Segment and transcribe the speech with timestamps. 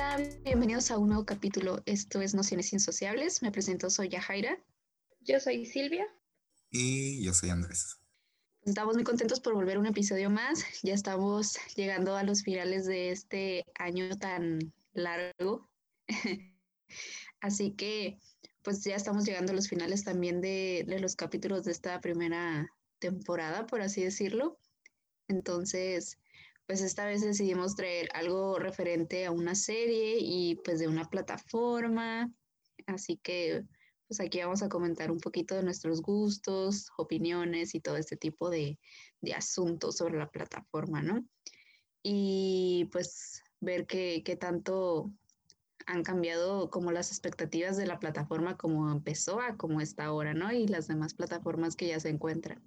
[0.00, 1.82] Hola, bienvenidos a un nuevo capítulo.
[1.84, 3.42] Esto es Nociones Insociables.
[3.42, 4.56] Me presento, soy Yajaira.
[5.22, 6.06] Yo soy Silvia.
[6.70, 7.98] Y yo soy Andrés.
[8.62, 10.62] Estamos muy contentos por volver a un episodio más.
[10.84, 15.68] Ya estamos llegando a los finales de este año tan largo.
[17.40, 18.20] Así que,
[18.62, 22.72] pues ya estamos llegando a los finales también de, de los capítulos de esta primera
[23.00, 24.60] temporada, por así decirlo.
[25.26, 26.18] Entonces,
[26.68, 32.30] pues esta vez decidimos traer algo referente a una serie y pues de una plataforma.
[32.86, 33.64] Así que
[34.06, 38.50] pues aquí vamos a comentar un poquito de nuestros gustos, opiniones y todo este tipo
[38.50, 38.78] de,
[39.22, 41.26] de asuntos sobre la plataforma, ¿no?
[42.02, 45.10] Y pues ver qué, qué tanto
[45.86, 50.52] han cambiado como las expectativas de la plataforma como empezó a como está ahora, ¿no?
[50.52, 52.62] Y las demás plataformas que ya se encuentran.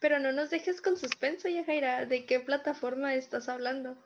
[0.00, 2.06] Pero no nos dejes con suspenso, Yajaira.
[2.06, 4.02] ¿De qué plataforma estás hablando?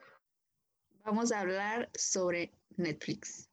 [1.03, 3.49] Vamos a hablar sobre Netflix.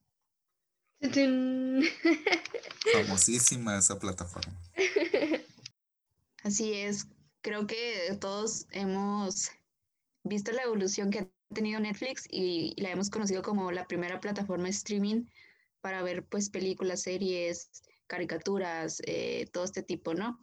[2.92, 4.60] Famosísima esa plataforma.
[6.42, 7.06] Así es.
[7.40, 9.50] Creo que todos hemos
[10.24, 14.68] visto la evolución que ha tenido Netflix y la hemos conocido como la primera plataforma
[14.68, 15.26] streaming
[15.80, 17.68] para ver pues películas, series,
[18.06, 20.40] caricaturas, eh, todo este tipo, ¿no?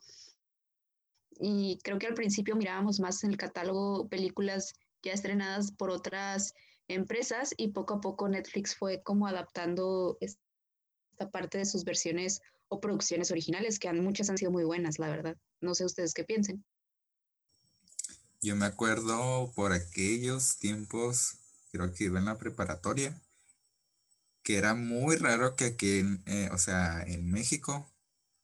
[1.39, 6.53] Y creo que al principio mirábamos más en el catálogo películas ya estrenadas por otras
[6.89, 12.81] empresas y poco a poco Netflix fue como adaptando esta parte de sus versiones o
[12.81, 15.37] producciones originales, que han, muchas han sido muy buenas, la verdad.
[15.61, 16.63] No sé ustedes qué piensen.
[18.41, 21.37] Yo me acuerdo por aquellos tiempos,
[21.71, 23.19] creo que iba en la preparatoria,
[24.43, 27.89] que era muy raro que aquí, eh, o sea, en México,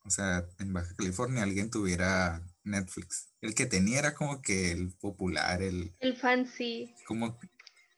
[0.04, 3.30] o sea, en Baja California, alguien tuviera Netflix.
[3.42, 5.96] El que tenía era como que el popular, el...
[6.00, 6.94] El fancy.
[7.08, 7.40] Como...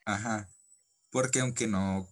[0.05, 0.50] Ajá.
[1.09, 2.07] Porque aunque no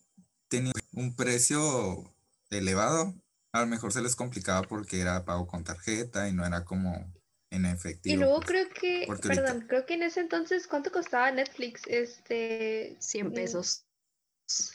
[0.47, 2.15] tenía un precio
[2.49, 3.13] elevado,
[3.51, 7.13] a lo mejor se les complicaba porque era pago con tarjeta y no era como
[7.51, 8.15] en efectivo.
[8.15, 11.81] Y luego pues, creo que, perdón, creo que en ese entonces, ¿cuánto costaba Netflix?
[11.87, 12.97] Este...
[12.99, 13.85] 100 pesos.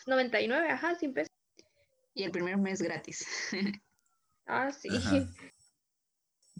[0.07, 1.31] 99, ajá, 100 pesos.
[2.15, 3.27] Y el primer mes gratis.
[4.47, 4.89] ah, sí.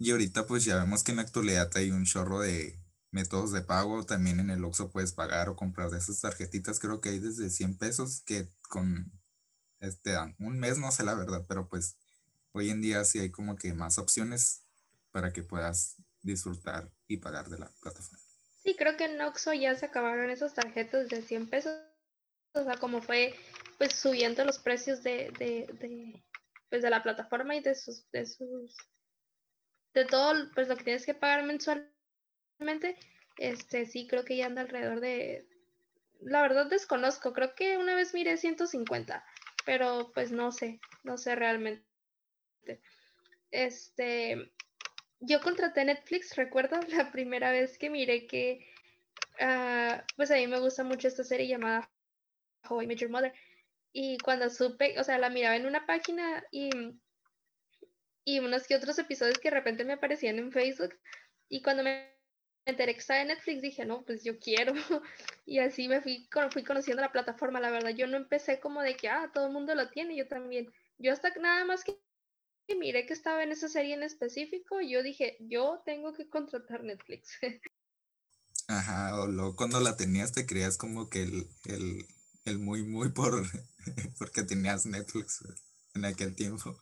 [0.01, 2.75] Y ahorita pues ya vemos que en la actualidad hay un chorro de
[3.11, 4.03] métodos de pago.
[4.03, 6.79] También en el Oxxo puedes pagar o comprar de esas tarjetitas.
[6.79, 9.11] Creo que hay desde 100 pesos que con
[9.79, 11.97] este un mes, no sé la verdad, pero pues
[12.51, 14.63] hoy en día sí hay como que más opciones
[15.11, 18.25] para que puedas disfrutar y pagar de la plataforma.
[18.63, 21.75] Sí, creo que en Oxxo ya se acabaron esas tarjetas de 100 pesos.
[22.53, 23.35] O sea, como fue
[23.77, 26.25] pues subiendo los precios de, de, de,
[26.71, 28.75] pues, de la plataforma y de sus, de sus
[29.93, 32.97] de todo pues lo que tienes que pagar mensualmente,
[33.37, 35.47] este sí creo que ya anda alrededor de
[36.21, 39.25] la verdad desconozco, creo que una vez miré 150,
[39.65, 41.83] pero pues no sé, no sé realmente.
[43.49, 44.51] Este,
[45.19, 48.67] yo contraté Netflix, recuerdo la primera vez que miré que,
[49.41, 51.91] uh, pues a mí me gusta mucho esta serie llamada
[52.69, 53.33] How I Met Your Mother.
[53.93, 56.69] Y cuando supe, o sea, la miraba en una página y
[58.23, 60.97] y unos que otros episodios que de repente me aparecían en Facebook.
[61.49, 62.11] Y cuando me
[62.65, 64.73] enteré que estaba en Netflix, dije, no, pues yo quiero.
[65.45, 67.59] y así me fui, fui conociendo la plataforma.
[67.59, 70.27] La verdad, yo no empecé como de que, ah, todo el mundo lo tiene, yo
[70.27, 70.71] también.
[70.97, 71.97] Yo hasta nada más que
[72.75, 77.37] miré que estaba en esa serie en específico, yo dije, yo tengo que contratar Netflix.
[78.67, 82.05] Ajá, o luego cuando la tenías te creías como que el, el,
[82.45, 83.43] el muy, muy por,
[84.17, 85.43] porque tenías Netflix
[85.93, 86.79] en aquel tiempo.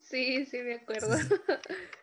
[0.00, 1.08] Sí, sí, me acuerdo.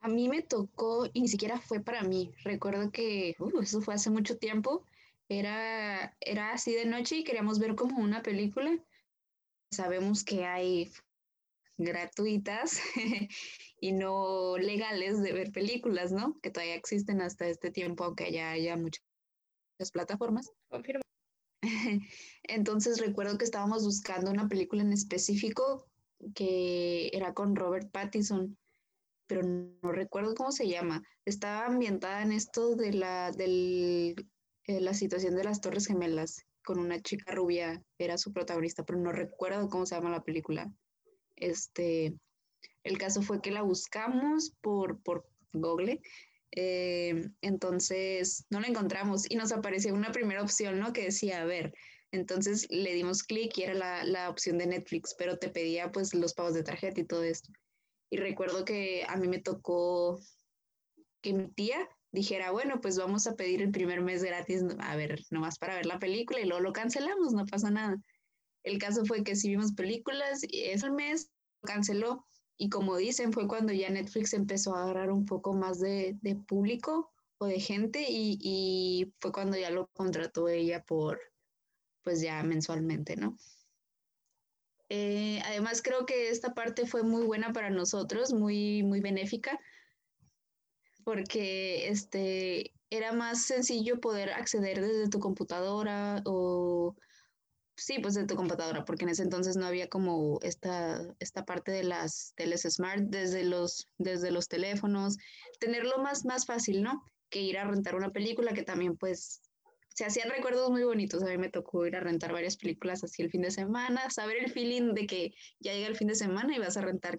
[0.00, 2.32] A mí me tocó y ni siquiera fue para mí.
[2.44, 4.84] Recuerdo que uh, eso fue hace mucho tiempo.
[5.28, 8.78] Era, era así de noche y queríamos ver como una película.
[9.72, 10.92] Sabemos que hay
[11.76, 12.80] gratuitas
[13.80, 16.38] y no legales de ver películas, ¿no?
[16.40, 19.02] Que todavía existen hasta este tiempo, aunque ya haya muchas
[19.92, 20.52] plataformas.
[20.68, 21.02] Confirmo.
[22.44, 25.87] Entonces recuerdo que estábamos buscando una película en específico
[26.34, 28.56] que era con Robert Pattinson,
[29.26, 31.02] pero no recuerdo cómo se llama.
[31.24, 34.26] Estaba ambientada en esto de la, del,
[34.64, 38.98] eh, la situación de las Torres Gemelas, con una chica rubia, era su protagonista, pero
[38.98, 40.70] no recuerdo cómo se llama la película.
[41.36, 42.14] Este,
[42.82, 46.00] el caso fue que la buscamos por, por Google,
[46.52, 50.92] eh, entonces no la encontramos y nos apareció una primera opción, ¿no?
[50.92, 51.72] Que decía, a ver,
[52.12, 56.14] entonces le dimos clic y era la, la, opción de Netflix, pero te pedía pues
[56.14, 57.52] los pagos de tarjeta y todo esto.
[58.10, 60.18] Y recuerdo que a mí me tocó
[61.20, 65.20] que mi tía dijera, bueno, pues vamos a pedir el primer mes gratis, a ver,
[65.30, 67.96] nomás para ver la película y luego lo cancelamos, no pasa nada.
[68.62, 71.30] El caso fue que sí vimos películas y ese mes
[71.62, 72.26] canceló
[72.56, 76.34] y como dicen, fue cuando ya Netflix empezó a agarrar un poco más de, de
[76.34, 81.20] público o de gente y, y, fue cuando ya lo contrató ella por,
[82.08, 83.36] pues ya mensualmente, ¿no?
[84.88, 89.60] Eh, además creo que esta parte fue muy buena para nosotros, muy, muy benéfica,
[91.04, 96.96] porque este, era más sencillo poder acceder desde tu computadora o
[97.76, 101.72] sí, pues de tu computadora, porque en ese entonces no había como esta, esta parte
[101.72, 105.18] de las teles smart desde los, desde los teléfonos,
[105.60, 107.04] tenerlo más, más fácil, ¿no?
[107.28, 109.42] Que ir a rentar una película que también pues
[109.98, 111.24] se hacían recuerdos muy bonitos.
[111.24, 114.36] A mí me tocó ir a rentar varias películas así el fin de semana, saber
[114.36, 117.18] el feeling de que ya llega el fin de semana y vas a rentar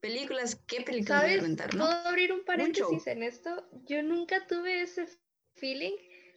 [0.00, 1.38] películas, ¿qué películas ¿Sabes?
[1.38, 1.86] a rentar, no?
[1.86, 3.66] ¿Puedo abrir un paréntesis en esto?
[3.86, 5.06] Yo nunca tuve ese
[5.54, 5.94] feeling.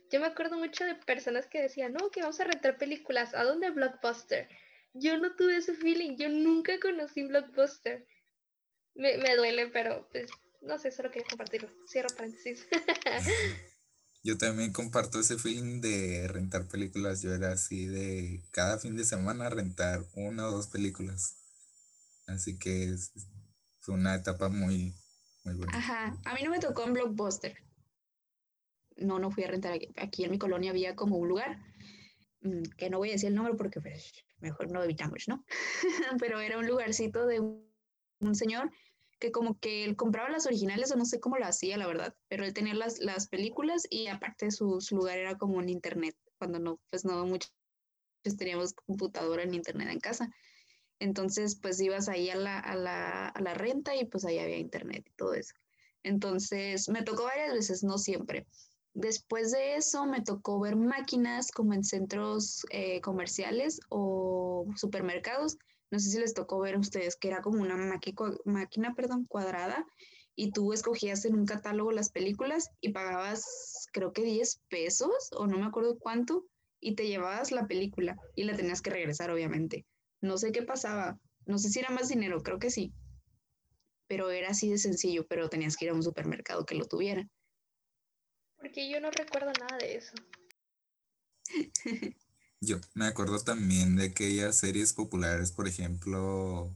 [0.10, 3.34] Yo me acuerdo mucho de personas que decían, no, que vamos a rentar películas.
[3.34, 4.48] ¿A dónde Blockbuster?
[4.94, 6.16] Yo no tuve ese feeling.
[6.16, 8.08] Yo nunca conocí Blockbuster.
[8.94, 10.32] Me, me duele, pero pues
[10.62, 11.70] no sé, solo quería compartirlo.
[11.86, 12.66] Cierro paréntesis.
[14.26, 17.22] Yo también comparto ese feeling de rentar películas.
[17.22, 21.38] Yo era así de cada fin de semana rentar una o dos películas.
[22.26, 23.12] Así que es,
[23.82, 24.96] fue una etapa muy,
[25.44, 25.78] muy buena.
[25.78, 27.56] Ajá, a mí no me tocó en Blockbuster.
[28.98, 29.94] No, no fui a rentar aquí.
[29.96, 31.60] Aquí en mi colonia había como un lugar,
[32.42, 35.46] mm, que no voy a decir el nombre porque pues, mejor no evitamos, ¿no?
[36.20, 37.64] Pero era un lugarcito de un,
[38.22, 38.72] un, señor
[39.26, 42.16] que como que él compraba las originales o no sé cómo lo hacía, la verdad,
[42.28, 46.16] pero él tenía las, las películas y aparte su, su lugar era como un internet,
[46.38, 47.52] cuando no, pues no muchos
[48.38, 50.30] teníamos computadora en internet en casa.
[51.00, 54.58] Entonces, pues ibas ahí a la, a, la, a la, renta y pues ahí había
[54.58, 55.56] internet y todo eso.
[56.04, 58.46] Entonces, me tocó varias veces, no siempre.
[58.94, 65.58] Después de eso, me tocó ver máquinas como en centros eh, comerciales o supermercados.
[65.92, 67.78] No sé si les tocó ver a ustedes que era como una
[68.46, 69.86] máquina, perdón, cuadrada
[70.36, 75.48] y tú escogías en un catálogo las películas y pagabas creo que 10 pesos o
[75.48, 76.46] no me acuerdo cuánto
[76.82, 79.86] y te llevabas la película y la tenías que regresar obviamente.
[80.22, 82.94] No sé qué pasaba, no sé si era más dinero, creo que sí,
[84.08, 87.28] pero era así de sencillo, pero tenías que ir a un supermercado que lo tuviera.
[88.58, 90.14] Porque yo no recuerdo nada de eso.
[92.66, 96.76] yo me acuerdo también de aquellas series populares, por ejemplo,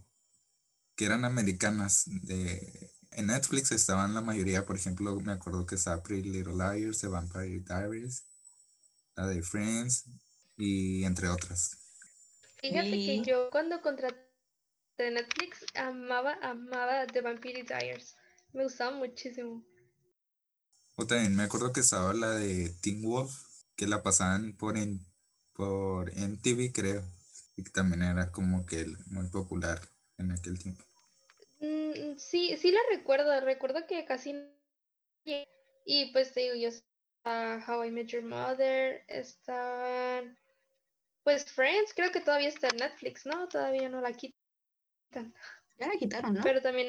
[0.96, 2.04] que eran americanas.
[2.06, 7.00] De, en Netflix estaban la mayoría, por ejemplo, me acuerdo que estaba Pretty Little Liars,
[7.00, 8.26] The Vampire Diaries,
[9.16, 10.06] la de Friends
[10.58, 11.78] y entre otras.
[12.62, 14.18] Fíjate que yo cuando contraté
[14.98, 18.16] Netflix amaba, amaba The Vampire Diaries.
[18.54, 19.64] Me gustaba muchísimo.
[20.96, 23.32] O también me acuerdo que estaba la de Teen Wolf,
[23.76, 25.09] que la pasaban por, en,
[25.60, 27.04] por MTV, creo.
[27.58, 29.82] Y que también era como que muy popular
[30.18, 30.82] en aquel tiempo.
[31.60, 33.42] Mm, sí, sí la recuerdo.
[33.42, 34.34] Recuerdo que casi.
[35.86, 36.70] Y pues te digo, yo.
[37.26, 39.04] Uh, How I Met Your Mother.
[39.10, 40.40] Están.
[41.24, 43.50] Pues Friends, creo que todavía está en Netflix, ¿no?
[43.50, 45.34] Todavía no la quitan.
[45.78, 46.42] Ya la quitaron, ¿no?
[46.42, 46.88] Pero también.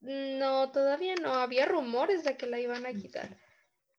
[0.00, 1.34] No, todavía no.
[1.34, 3.38] Había rumores de que la iban a quitar.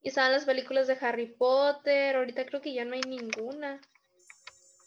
[0.01, 2.15] Y estaban las películas de Harry Potter.
[2.15, 3.81] Ahorita creo que ya no hay ninguna.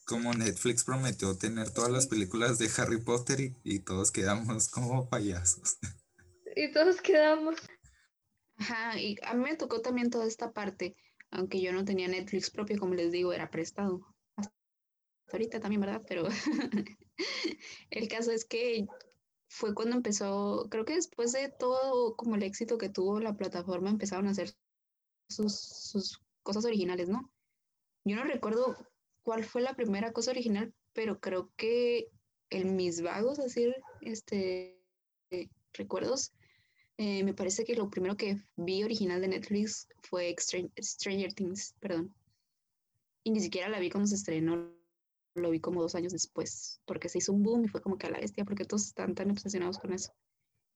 [0.07, 5.09] Como Netflix prometió tener todas las películas de Harry Potter y, y todos quedamos como
[5.09, 5.79] payasos.
[6.57, 7.57] Y todos quedamos.
[8.57, 10.95] Ajá, y a mí me tocó también toda esta parte,
[11.31, 14.07] aunque yo no tenía Netflix propio, como les digo, era prestado.
[14.37, 14.52] Hasta
[15.33, 16.02] ahorita también, ¿verdad?
[16.07, 16.25] Pero
[17.90, 18.87] el caso es que
[19.49, 23.90] fue cuando empezó, creo que después de todo como el éxito que tuvo la plataforma,
[23.90, 24.55] empezaron a hacer
[25.30, 27.32] sus, sus cosas originales, ¿no?
[28.04, 28.76] Yo no recuerdo
[29.22, 32.08] cuál fue la primera cosa original, pero creo que
[32.50, 34.80] en mis vagos, así, este,
[35.30, 36.32] eh, recuerdos,
[36.99, 41.75] eh, me parece que lo primero que vi original de Netflix fue Stranger, Stranger Things,
[41.80, 42.14] perdón.
[43.25, 44.70] Y ni siquiera la vi cuando se estrenó,
[45.34, 48.06] lo vi como dos años después, porque se hizo un boom y fue como que
[48.06, 50.12] a la bestia, porque todos están tan obsesionados con eso.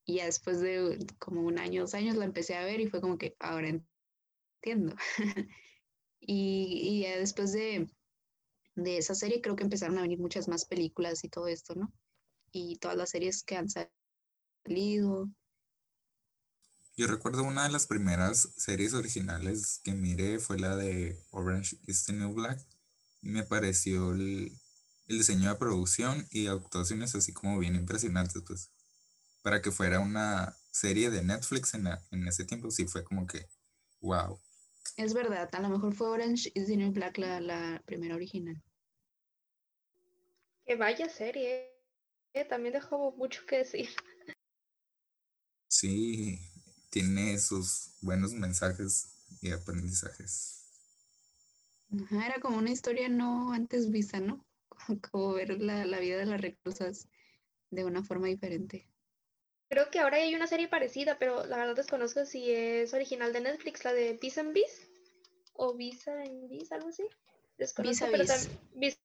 [0.06, 3.00] Y ya después de como un año, dos años, la empecé a ver y fue
[3.00, 3.68] como que ahora
[6.20, 7.88] y, y ya después de,
[8.76, 11.92] de esa serie creo que empezaron a venir muchas más películas y todo esto, ¿no?
[12.52, 15.28] Y todas las series que han salido.
[16.96, 22.04] Yo recuerdo una de las primeras series originales que miré fue la de Orange is
[22.06, 22.64] the New Black.
[23.20, 24.52] Me pareció el,
[25.08, 28.70] el diseño de producción y actuaciones así como bien impresionantes, pues.
[29.42, 33.26] Para que fuera una serie de Netflix en, la, en ese tiempo, sí fue como
[33.26, 33.46] que
[34.04, 34.38] Wow.
[34.96, 38.60] Es verdad, a lo mejor fue Orange is the New Black la, la primera original.
[40.66, 41.72] Que vaya serie.
[42.34, 43.88] eh, También dejó mucho que decir.
[45.68, 46.40] Sí,
[46.88, 49.08] tiene sus buenos mensajes
[49.42, 50.64] y aprendizajes.
[51.98, 54.44] Ajá, era como una historia no antes vista, ¿no?
[54.68, 57.08] Como, como ver la, la vida de las reclusas
[57.70, 58.88] de una forma diferente.
[59.74, 63.40] Creo que ahora hay una serie parecida, pero la verdad desconozco si es original de
[63.40, 64.88] Netflix, la de Peace and Bees.
[65.52, 67.02] O Visa and Bees, algo así.
[67.58, 68.60] Desconozco, Vis a pero también.
[68.74, 68.98] Vis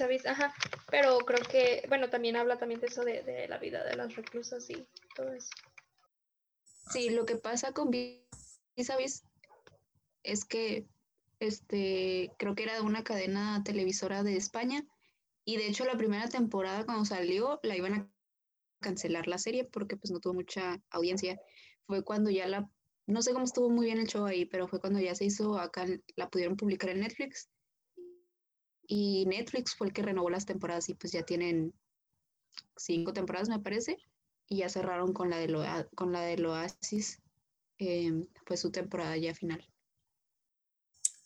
[0.00, 0.54] a Vis, ajá.
[0.90, 4.16] Pero creo que, bueno, también habla también de eso de, de la vida de las
[4.16, 5.50] reclusas y todo eso.
[6.90, 9.24] Sí, lo que pasa con Vis a Vis
[10.22, 10.86] es que
[11.40, 14.82] este, creo que era de una cadena televisora de España
[15.44, 18.10] y de hecho la primera temporada cuando salió la iban a
[18.80, 21.38] cancelar la serie porque pues no tuvo mucha audiencia.
[21.86, 22.68] Fue cuando ya la,
[23.06, 25.58] no sé cómo estuvo muy bien el show ahí, pero fue cuando ya se hizo
[25.58, 27.48] acá, la pudieron publicar en Netflix
[28.92, 31.72] y Netflix fue el que renovó las temporadas y pues ya tienen
[32.76, 33.96] cinco temporadas me parece
[34.48, 35.62] y ya cerraron con la de, lo,
[35.94, 37.20] con la del Oasis,
[37.78, 39.64] eh, pues su temporada ya final.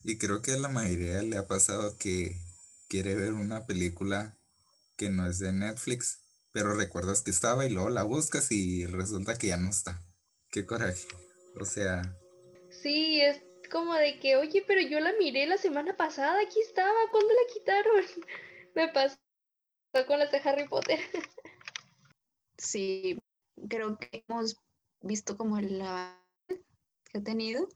[0.03, 2.37] Y creo que a la mayoría le ha pasado que
[2.87, 4.37] quiere ver una película
[4.97, 6.21] que no es de Netflix,
[6.55, 10.01] pero recuerdas que estaba y luego la buscas y resulta que ya no está.
[10.51, 11.09] Qué coraje.
[11.61, 12.17] O sea,
[12.71, 16.95] Sí, es como de que, oye, pero yo la miré la semana pasada, aquí estaba,
[17.11, 18.05] ¿cuándo la quitaron?
[18.77, 19.17] Me pasó
[20.07, 21.01] con las de Harry Potter.
[22.57, 23.19] Sí,
[23.69, 24.57] creo que hemos
[25.03, 26.23] visto como el avance
[27.11, 27.69] que ha tenido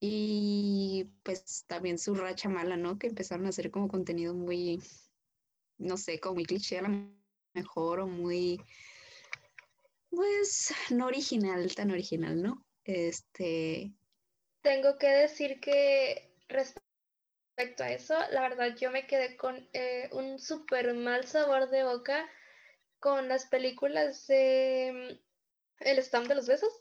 [0.00, 2.98] y pues también su racha mala, ¿no?
[2.98, 4.82] Que empezaron a hacer como contenido muy,
[5.78, 6.90] no sé, como muy cliché a lo
[7.54, 8.60] mejor o muy,
[10.10, 12.64] pues, no original, tan original, ¿no?
[12.84, 13.92] Este,
[14.62, 20.38] Tengo que decir que respecto a eso, la verdad yo me quedé con eh, un
[20.38, 22.28] súper mal sabor de boca
[23.00, 25.18] con las películas de
[25.80, 26.72] mm, El Stamp de los Besos.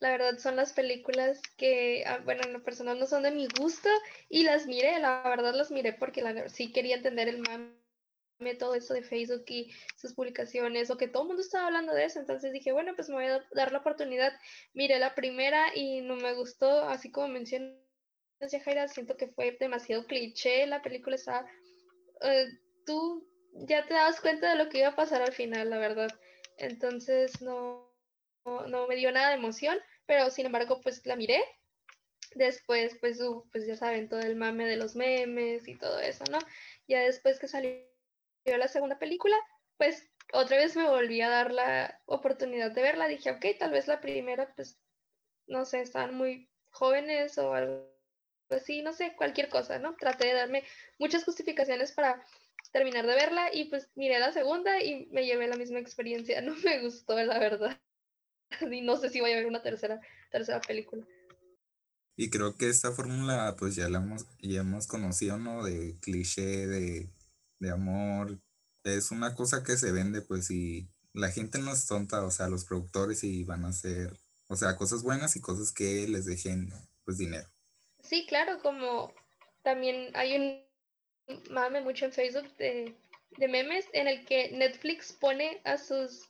[0.00, 3.48] La verdad son las películas que, ah, bueno, en lo personal no son de mi
[3.58, 3.88] gusto
[4.30, 7.79] y las miré, la verdad las miré porque la, sí quería entender el mame,
[8.58, 12.04] todo eso de Facebook y sus publicaciones, o que todo el mundo estaba hablando de
[12.04, 14.32] eso, entonces dije, bueno, pues me voy a dar la oportunidad.
[14.72, 17.76] Miré la primera y no me gustó, así como mencionas,
[18.50, 21.46] Yajaira, siento que fue demasiado cliché, la película está...
[22.22, 22.46] eh,
[22.86, 26.10] tú ya te dabas cuenta de lo que iba a pasar al final, la verdad.
[26.56, 27.92] Entonces no,
[28.44, 31.42] no, me dio nada de emoción, pero sin embargo, pues la miré.
[32.34, 33.18] Después, pues,
[33.50, 36.38] pues ya saben, todo el mame de los memes y todo eso, ¿no?
[36.86, 37.89] Ya después que salió
[38.44, 39.36] la segunda película,
[39.76, 43.08] pues otra vez me volví a dar la oportunidad de verla.
[43.08, 44.78] Dije, ok, tal vez la primera, pues,
[45.46, 47.90] no sé, estaban muy jóvenes o algo
[48.50, 49.96] así, no sé, cualquier cosa, ¿no?
[49.96, 50.64] Traté de darme
[50.98, 52.24] muchas justificaciones para
[52.72, 56.40] terminar de verla y pues miré la segunda y me llevé la misma experiencia.
[56.42, 57.80] No me gustó, la verdad.
[58.70, 61.06] Y no sé si voy a ver una tercera, tercera película.
[62.16, 65.64] y creo que esta fórmula pues ya la hemos, ya hemos conocido, ¿no?
[65.64, 67.08] De cliché, de,
[67.60, 68.40] de amor.
[68.84, 72.48] Es una cosa que se vende, pues, y la gente no es tonta, o sea,
[72.48, 76.72] los productores y van a hacer, o sea, cosas buenas y cosas que les dejen,
[77.04, 77.48] pues, dinero.
[78.02, 79.12] Sí, claro, como
[79.62, 80.64] también hay un
[81.50, 82.94] mame mucho en Facebook de,
[83.36, 86.28] de memes en el que Netflix pone a sus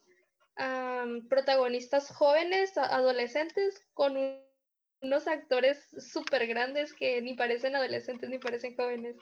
[0.56, 4.40] am, protagonistas jóvenes, adolescentes, con un-
[5.02, 9.16] unos actores súper grandes que ni parecen adolescentes ni parecen jóvenes.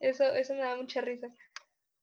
[0.00, 1.28] Eso, eso me da mucha risa.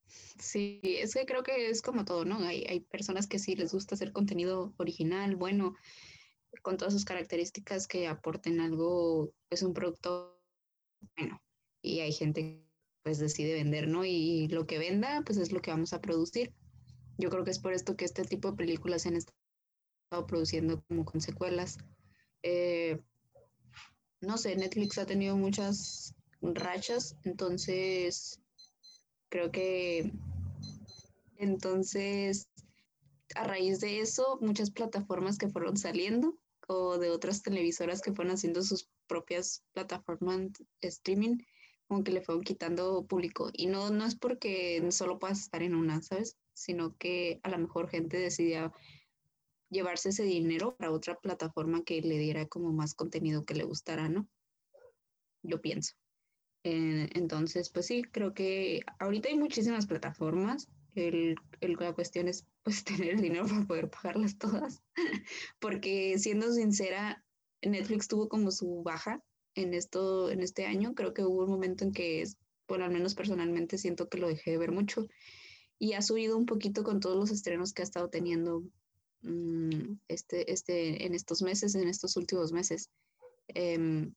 [0.07, 2.37] Sí, es que creo que es como todo, ¿no?
[2.39, 5.75] Hay, hay personas que sí les gusta hacer contenido original, bueno,
[6.61, 10.41] con todas sus características que aporten algo, pues un producto
[11.15, 11.41] bueno.
[11.81, 12.67] Y hay gente que
[13.03, 14.03] pues decide vender, ¿no?
[14.03, 16.53] Y lo que venda, pues es lo que vamos a producir.
[17.17, 20.83] Yo creo que es por esto que este tipo de películas se han estado produciendo
[20.89, 21.77] como con secuelas.
[22.43, 22.99] Eh,
[24.19, 28.41] no sé, Netflix ha tenido muchas rachas, entonces
[29.29, 30.11] creo que
[31.37, 32.49] entonces
[33.35, 38.33] a raíz de eso muchas plataformas que fueron saliendo o de otras televisoras que fueron
[38.33, 41.37] haciendo sus propias plataformas streaming
[41.87, 45.75] como que le fueron quitando público y no no es porque solo puedas estar en
[45.75, 46.37] una, ¿sabes?
[46.53, 48.73] Sino que a lo mejor gente decidía
[49.69, 54.09] llevarse ese dinero para otra plataforma que le diera como más contenido que le gustara,
[54.09, 54.27] ¿no?
[55.43, 55.95] Yo pienso.
[56.69, 60.67] Eh, entonces, pues sí, creo que ahorita hay muchísimas plataformas.
[60.95, 64.81] El, el- la cuestión es pues tener el dinero para poder pagarlas todas.
[65.59, 67.23] Porque siendo sincera,
[67.61, 69.23] Netflix tuvo como su baja
[69.55, 70.93] en esto, en este año.
[70.93, 72.25] Creo que hubo un momento en que,
[72.67, 75.07] bueno, al menos personalmente siento que lo dejé de ver mucho
[75.79, 78.63] y ha subido un poquito con todos los estrenos que ha estado teniendo
[79.21, 82.89] mm, este, este, en estos meses, en estos últimos meses.
[83.49, 84.13] Em,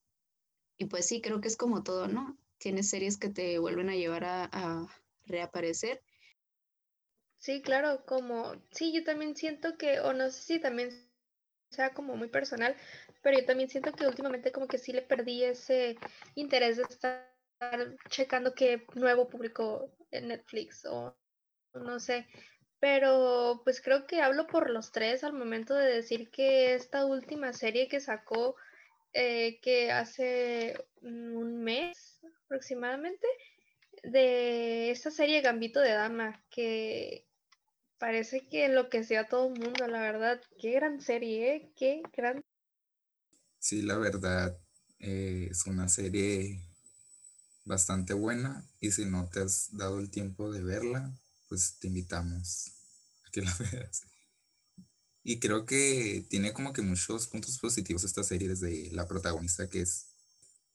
[0.81, 2.39] y pues sí, creo que es como todo, ¿no?
[2.57, 4.87] Tienes series que te vuelven a llevar a,
[5.27, 6.03] reaparecer.
[7.37, 10.91] Sí, claro, como, sí, yo también siento que, o no sé si también
[11.71, 12.75] sea como muy personal,
[13.23, 15.99] pero yo también siento que últimamente como que sí le perdí ese
[16.35, 17.31] interés de estar
[18.09, 21.15] checando qué nuevo público en Netflix o
[21.75, 22.27] no sé,
[22.81, 27.53] pero pues creo que hablo por los tres al momento de decir que esta última
[27.53, 28.57] serie que sacó,
[29.13, 33.27] eh, que hace un mes aproximadamente,
[34.03, 37.27] de esta serie Gambito de Dama, que
[37.99, 40.41] parece que enloqueció a todo el mundo, la verdad.
[40.59, 41.73] Qué gran serie, ¿eh?
[41.77, 42.41] Qué gran.
[43.59, 44.59] Sí, la verdad,
[44.99, 46.61] eh, es una serie
[47.65, 51.13] bastante buena y si no te has dado el tiempo de verla,
[51.49, 52.73] pues te invitamos
[53.27, 54.10] a que la veas.
[55.23, 59.83] Y creo que tiene como que muchos puntos positivos esta serie desde la protagonista que
[59.83, 60.07] es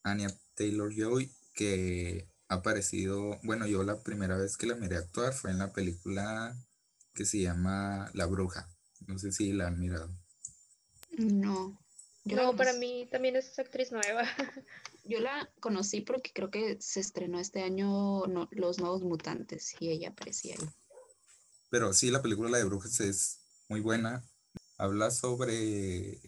[0.03, 5.33] Anya Taylor Joy, que ha aparecido, bueno, yo la primera vez que la miré actuar
[5.33, 6.55] fue en la película
[7.13, 8.69] que se llama La Bruja.
[9.07, 10.09] No sé si la han mirado.
[11.17, 11.79] No.
[12.25, 14.23] no, para mí también es actriz nueva.
[15.03, 20.09] Yo la conocí porque creo que se estrenó este año Los Nuevos Mutantes y ella
[20.09, 20.69] aparecía ahí.
[21.69, 24.23] Pero sí, la película La de Brujas es muy buena.
[24.77, 26.19] Habla sobre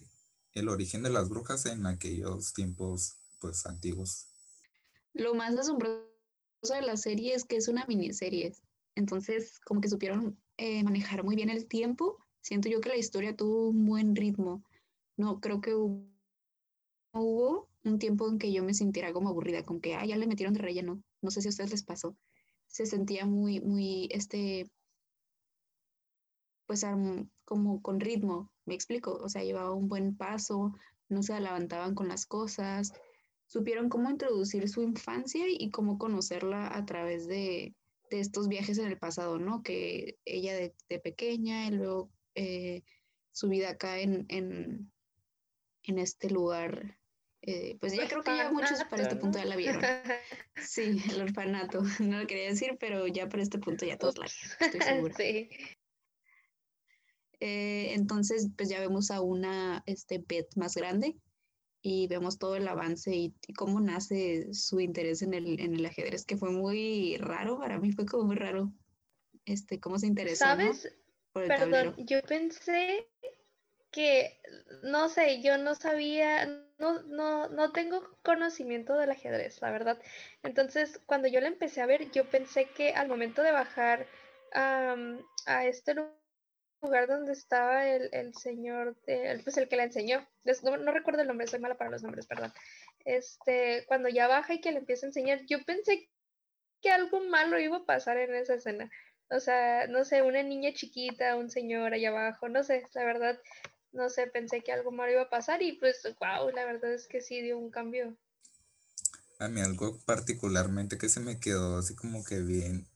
[0.53, 4.27] el origen de las brujas en aquellos tiempos pues antiguos.
[5.13, 6.07] Lo más asombroso
[6.61, 8.55] de la serie es que es una miniserie.
[8.95, 12.17] Entonces, como que supieron eh, manejar muy bien el tiempo.
[12.41, 14.63] Siento yo que la historia tuvo un buen ritmo.
[15.17, 16.07] No creo que hubo,
[17.83, 20.53] un tiempo en que yo me sintiera como aburrida, con que, ah, ya le metieron
[20.53, 21.03] de relleno.
[21.21, 22.17] No sé si a ustedes les pasó.
[22.67, 24.69] Se sentía muy, muy, este,
[26.65, 26.83] pues
[27.47, 29.13] como con ritmo, me explico.
[29.23, 30.73] O sea, llevaba un buen paso,
[31.07, 32.91] no se levantaban con las cosas,
[33.45, 37.73] supieron cómo introducir su infancia y cómo conocerla a través de,
[38.11, 39.63] estos viajes en el pasado, ¿no?
[39.63, 42.83] Que ella de, pequeña y luego eh,
[43.31, 44.91] su vida acá en, en,
[45.99, 46.99] este lugar.
[47.41, 49.81] Eh, pues ya creo que ya muchos para este punto ya la vieron.
[50.55, 51.81] Sí, el orfanato.
[51.99, 55.15] No lo quería decir, pero ya para este punto ya todos la estoy segura.
[55.17, 55.49] Sí.
[57.39, 61.15] Eh, entonces, pues ya vemos a una este, Beth más grande,
[61.81, 66.25] y vemos todo el avance y, cómo nace su interés en el, en el ajedrez,
[66.25, 68.71] que fue muy raro, para mí fue como muy raro,
[69.45, 70.45] este, cómo se interesó.
[70.45, 70.93] ¿Sabes?
[71.31, 73.07] Perdón, yo pensé
[73.91, 74.41] que,
[74.83, 76.45] no sé, yo no sabía,
[76.77, 79.97] no, no, no tengo conocimiento del ajedrez, la verdad.
[80.43, 84.07] Entonces, cuando yo la empecé a ver, yo pensé que al momento de bajar
[84.53, 85.95] a este
[86.81, 88.95] lugar, donde estaba el, el señor,
[89.43, 90.27] pues el que la enseñó.
[90.63, 92.53] No, recuerdo el nombre, soy mala para los nombres, perdón.
[93.05, 96.09] Este, cuando ya baja y que le empieza a enseñar, yo pensé
[96.81, 98.91] que algo malo iba a pasar en esa escena.
[99.29, 103.39] O sea, no sé, una niña chiquita, un señor allá abajo, no sé, la verdad,
[103.91, 107.07] no sé, pensé que algo malo iba a pasar y pues, wow, la verdad es
[107.07, 108.15] que sí dio un cambio.
[109.39, 112.87] A mí algo particularmente que se me quedó así como que bien,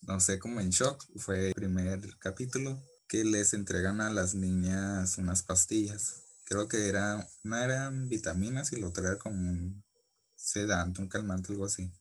[0.00, 5.18] no sé, como en shock, fue el primer capítulo que les entregan a las niñas
[5.18, 6.22] unas pastillas.
[6.46, 9.84] Creo que era, eran vitaminas y lo otra era como un
[10.34, 11.92] sedante, un calmante, algo así.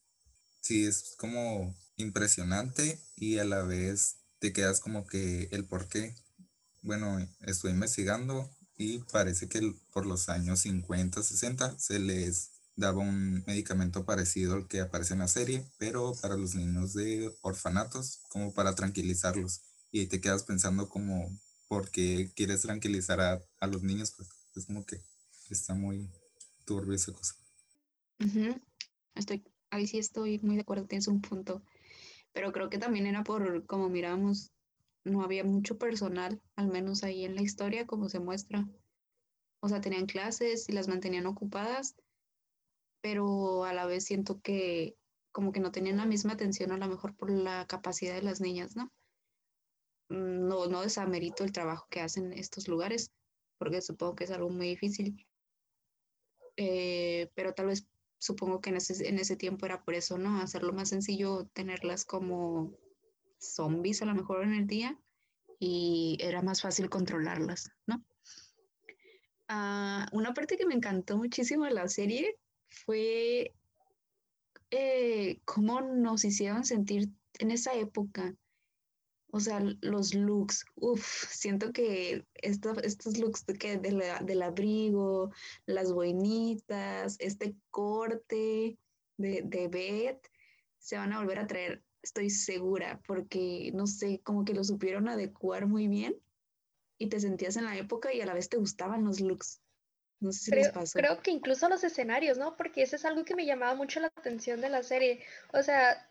[0.62, 6.16] Sí, es como impresionante y a la vez te quedas como que el por qué.
[6.82, 13.44] Bueno, estoy investigando y parece que por los años 50, 60 se les daba un
[13.46, 18.54] medicamento parecido al que aparece en la serie, pero para los niños de orfanatos, como
[18.54, 19.60] para tranquilizarlos
[19.92, 21.30] y te quedas pensando como,
[21.68, 24.14] ¿por qué quieres tranquilizar a, los niños?
[24.16, 25.02] Pues es como que
[25.50, 26.10] está muy
[26.66, 27.36] turbio esa cosa.
[29.16, 31.62] estoy, ahí sí estoy muy de acuerdo, tienes un punto.
[32.34, 34.52] Pero creo que también era por, como miramos,
[35.04, 38.68] no había mucho personal, al menos ahí en la historia, como se muestra.
[39.60, 41.96] O sea, tenían clases y las mantenían ocupadas,
[43.02, 44.96] pero a la vez siento que
[45.32, 48.42] como que no tenían la misma atención a lo mejor por la capacidad de las
[48.42, 48.92] niñas, ¿no?
[50.12, 53.12] No, no desamerito el trabajo que hacen estos lugares,
[53.58, 55.26] porque supongo que es algo muy difícil.
[56.58, 57.88] Eh, pero tal vez
[58.20, 60.42] supongo que en ese, en ese tiempo era por eso, ¿no?
[60.42, 62.72] Hacerlo más sencillo, tenerlas como
[63.40, 65.00] zombies a lo mejor en el día
[65.60, 68.04] y era más fácil controlarlas, ¿no?
[69.48, 72.38] Ah, una parte que me encantó muchísimo de la serie
[72.70, 73.54] fue
[74.70, 78.36] eh, cómo nos hicieron sentir en esa época.
[79.32, 85.32] O sea, los looks, uff, siento que estos looks de que del abrigo,
[85.66, 88.78] las boinitas, este corte
[89.18, 90.28] de, de Beth,
[90.80, 95.08] se van a volver a traer, estoy segura, porque no sé, como que lo supieron
[95.08, 96.16] adecuar muy bien
[96.98, 99.62] y te sentías en la época y a la vez te gustaban los looks.
[100.20, 101.00] No sé si creo, les pasó.
[101.00, 102.56] Creo que incluso los escenarios, ¿no?
[102.56, 105.24] Porque eso es algo que me llamaba mucho la atención de la serie.
[105.52, 106.08] O sea,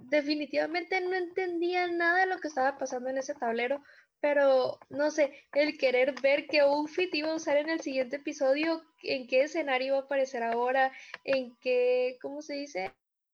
[0.00, 3.82] definitivamente no entendía nada de lo que estaba pasando en ese tablero,
[4.20, 8.82] pero no sé, el querer ver qué outfit iba a usar en el siguiente episodio,
[9.02, 10.92] en qué escenario iba a aparecer ahora,
[11.24, 12.92] en qué, ¿cómo se dice?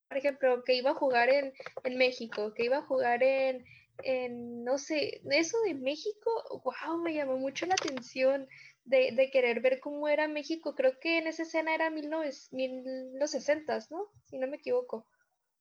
[0.09, 1.53] Por ejemplo, que iba a jugar en,
[1.85, 3.65] en México, que iba a jugar en,
[4.05, 8.49] en, no sé, eso de México, wow, me llamó mucho la atención
[8.85, 10.75] de, de querer ver cómo era México.
[10.75, 12.11] Creo que en esa escena era mil,
[12.51, 12.83] mil
[13.15, 14.09] los sesentas, ¿no?
[14.25, 15.07] Si no me equivoco.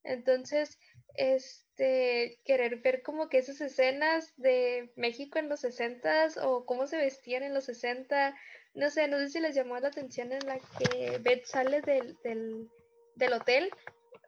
[0.04, 0.80] Entonces,
[1.16, 6.98] este, querer ver como que esas escenas de México en los 60 o cómo se
[6.98, 8.36] vestían en los 60,
[8.74, 12.18] no sé, no sé si les llamó la atención en la que Beth sale del,
[12.24, 13.70] del, hotel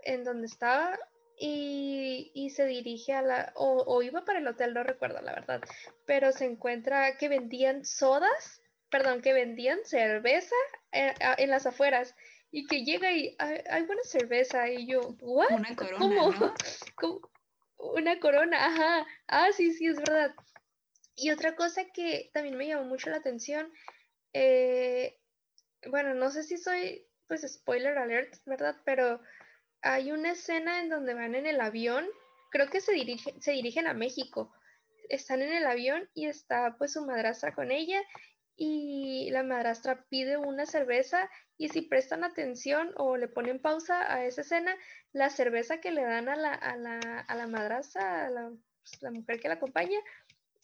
[0.04, 1.00] en donde estaba
[1.38, 5.34] y, y, se dirige a la, o, o, iba para el hotel, no recuerdo la
[5.34, 5.62] verdad,
[6.06, 10.56] pero se encuentra que vendían sodas, perdón, que vendían cerveza
[10.92, 12.16] en, en las afueras
[12.54, 15.50] y que llega y hay, buena cerveza y yo, ¿what?
[15.50, 16.00] Una corona,
[16.96, 17.32] ¿Cómo?
[17.78, 19.08] Una corona, ajá.
[19.28, 20.36] Ah, sí, sí, es verdad.
[21.16, 23.74] Y otra cosa que también me llamó mucho la atención,
[24.34, 25.18] eh,
[25.90, 28.76] bueno, no sé si soy, pues, spoiler alert, ¿verdad?
[28.86, 29.20] Pero
[29.82, 32.08] hay una escena en donde van en el avión,
[32.52, 34.54] creo que se, dirige, se dirigen a México.
[35.10, 38.00] Están en el avión y está pues su madrastra con ella
[38.56, 44.26] y la madrastra pide una cerveza y si prestan atención o le ponen pausa a
[44.26, 44.76] esa escena,
[45.12, 48.52] la cerveza que le dan a la, a la, a la madrastra, a la,
[48.84, 50.00] pues, mujer que la acompaña,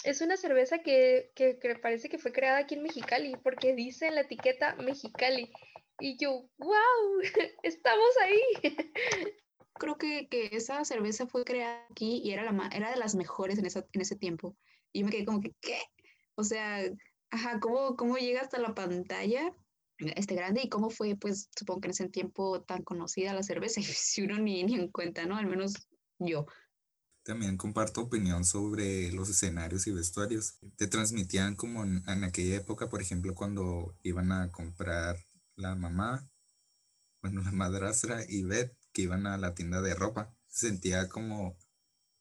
[0.04, 4.15] es una cerveza que, que, parece que fue creada aquí en Mexicali, porque dice en
[4.15, 5.52] la etiqueta Mexicali.
[5.99, 7.21] Y yo, wow,
[7.63, 8.41] estamos ahí.
[9.73, 13.60] Creo que, que, esa cerveza fue creada aquí y era, la, era de las mejores
[13.60, 14.56] en, esa, en ese tiempo.
[14.91, 15.80] Y me quedé como que, ¿qué?
[16.36, 16.82] O sea,
[17.31, 19.53] Ajá, ¿cómo, cómo llega hasta la pantalla
[19.99, 23.81] este grande y cómo fue, pues supongo que en ese tiempo tan conocida la cerveza,
[23.83, 25.37] si uno ni, ni en cuenta, ¿no?
[25.37, 25.73] Al menos
[26.19, 26.45] yo.
[27.23, 30.57] También comparto opinión sobre los escenarios y vestuarios.
[30.77, 35.17] Te transmitían como en, en aquella época, por ejemplo, cuando iban a comprar
[35.55, 36.27] la mamá,
[37.21, 40.33] bueno, la madrastra y Beth, que iban a la tienda de ropa.
[40.47, 41.57] Sentía como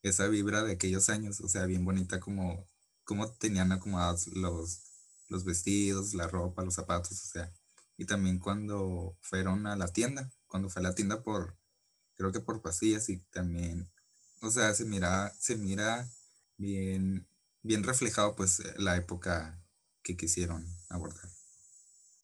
[0.03, 2.69] esa vibra de aquellos años, o sea, bien bonita como,
[3.05, 4.88] como tenían acomodados los,
[5.29, 7.53] los vestidos, la ropa, los zapatos, o sea,
[7.97, 11.57] y también cuando fueron a la tienda, cuando fue a la tienda por,
[12.17, 13.91] creo que por pasillas y también,
[14.41, 16.09] o sea, se mira, se mira
[16.57, 17.27] bien,
[17.63, 19.61] bien reflejado pues la época
[20.03, 21.29] que quisieron abordar.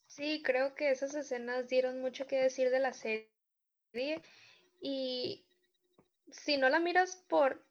[0.07, 3.29] Sí, creo que esas escenas dieron mucho que decir de la serie
[4.81, 5.45] y
[6.31, 7.67] si no la miras por,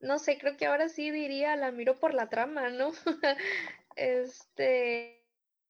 [0.00, 2.92] no sé, creo que ahora sí diría la miro por la trama, ¿no?
[3.96, 5.24] Este,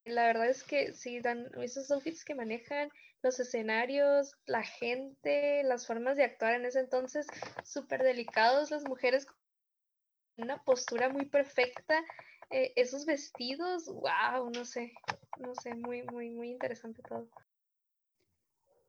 [0.04, 2.90] la verdad es que sí, dan esos outfits que manejan,
[3.22, 7.26] los escenarios, la gente, las formas de actuar en ese entonces,
[7.64, 9.36] súper delicados, las mujeres con
[10.36, 12.04] una postura muy perfecta,
[12.50, 14.92] eh, esos vestidos, wow, no sé,
[15.38, 17.28] no sé, muy, muy, muy interesante todo.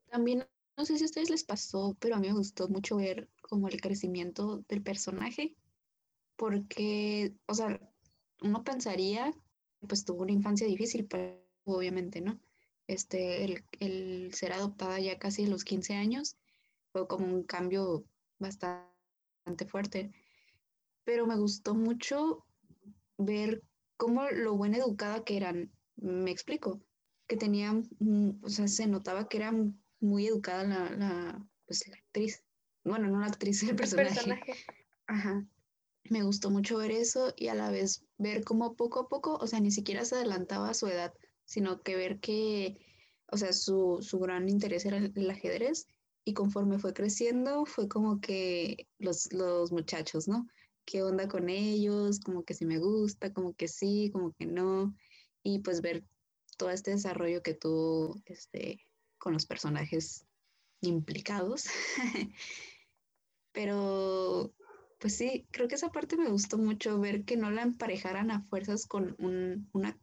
[0.10, 0.46] También,
[0.78, 3.70] no sé si a ustedes les pasó, pero a mí me gustó mucho ver como
[3.70, 5.56] el crecimiento del personaje,
[6.36, 7.80] porque, o sea,
[8.46, 9.34] uno pensaría,
[9.88, 12.40] pues tuvo una infancia difícil, pero obviamente, ¿no?
[12.88, 16.38] Este, el, ser adoptada ya casi a los 15 años
[16.92, 18.06] fue como un cambio
[18.38, 20.12] bastante fuerte.
[21.04, 22.46] Pero me gustó mucho
[23.18, 23.64] ver
[23.98, 25.72] cómo lo buena educada que eran.
[25.96, 26.82] Me explico,
[27.28, 27.90] que tenían,
[28.42, 29.54] o sea, se notaba que era
[30.00, 32.44] muy educada la, la, pues, la actriz.
[32.84, 34.10] Bueno, no la actriz, el personaje.
[34.10, 34.54] El personaje.
[35.08, 35.48] Ajá
[36.10, 39.48] me gustó mucho ver eso y a la vez ver cómo poco a poco, o
[39.48, 41.14] sea, ni siquiera se adelantaba a su edad,
[41.46, 42.78] sino que ver que,
[43.28, 45.88] o sea, su, su gran interés era el, ajedrez
[46.24, 50.48] y conforme fue creciendo fue como que los, los muchachos, ¿no?
[50.86, 52.20] ¿Qué onda con ellos?
[52.20, 54.96] Como que sí me gusta, como que sí, como que no.
[55.42, 56.04] Y pues ver
[56.58, 58.80] todo este desarrollo que tuvo este,
[59.18, 60.26] con los personajes
[60.82, 61.66] implicados.
[63.52, 64.54] Pero
[65.06, 68.42] pues sí, creo que esa parte me gustó mucho, ver que no la emparejaran a
[68.42, 69.96] fuerzas con un, una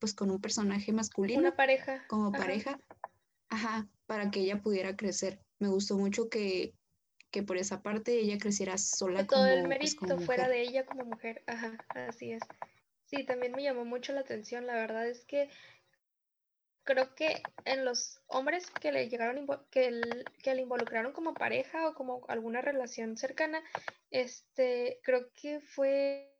[0.00, 1.38] pues con un personaje masculino.
[1.38, 2.04] Una pareja.
[2.08, 2.80] Como pareja.
[3.50, 5.38] Ajá, para que ella pudiera crecer.
[5.60, 6.74] Me gustó mucho que,
[7.30, 9.20] que por esa parte ella creciera sola.
[9.20, 11.44] Que todo el pues, mérito fuera de ella como mujer.
[11.46, 12.42] Ajá, así es.
[13.04, 14.66] Sí, también me llamó mucho la atención.
[14.66, 15.50] La verdad es que
[16.88, 20.00] creo que en los hombres que le llegaron, que,
[20.42, 23.62] que le involucraron como pareja o como alguna relación cercana,
[24.10, 26.34] este, creo que fue,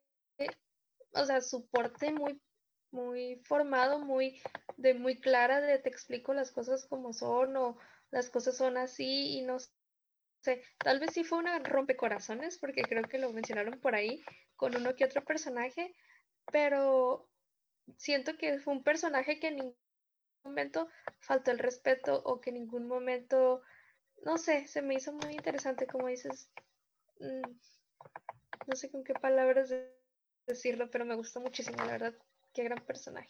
[1.13, 2.41] o sea, su porte muy,
[2.91, 4.41] muy formado, muy,
[4.79, 7.77] de muy clara, de te explico las cosas como son o
[8.11, 9.59] las cosas son así y no
[10.41, 14.25] sé, tal vez sí fue una rompecorazones porque creo que lo mencionaron por ahí
[14.57, 15.95] con uno que otro personaje,
[16.51, 17.29] pero
[17.99, 19.77] siento que fue un personaje que en
[20.45, 20.89] momento
[21.21, 23.63] faltó el respeto o que en ningún momento,
[24.25, 26.51] no sé, se me hizo muy interesante como dices,
[27.21, 27.51] mm,
[28.67, 29.73] no sé con qué palabras
[30.47, 32.15] decirlo, pero me gustó muchísimo, la verdad,
[32.53, 33.29] qué gran personaje.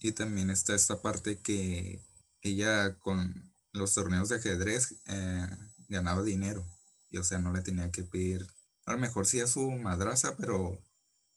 [0.00, 2.00] Y también está esta parte que
[2.42, 5.46] ella con los torneos de ajedrez eh,
[5.88, 6.64] ganaba dinero.
[7.10, 8.46] Y o sea, no le tenía que pedir,
[8.86, 10.78] a lo mejor sí a su madraza, pero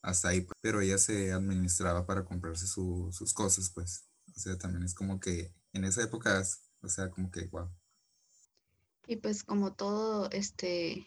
[0.01, 0.47] hasta ahí.
[0.61, 4.10] Pero ella se administraba para comprarse sus cosas, pues.
[4.35, 6.43] O sea, también es como que en esa época,
[6.81, 7.69] o sea, como que, wow.
[9.07, 11.05] Y pues como todo, este,